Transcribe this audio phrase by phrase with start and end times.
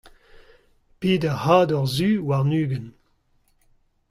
[0.99, 2.89] peder c'hador zu warn-ugent.